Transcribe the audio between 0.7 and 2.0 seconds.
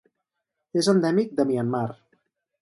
És endèmic de Myanmar.